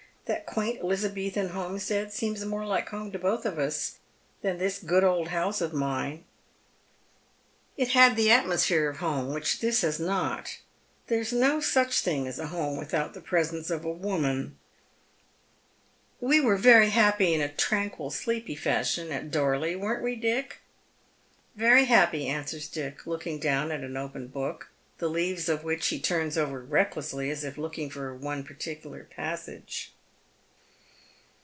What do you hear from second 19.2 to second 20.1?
Dorley, weren't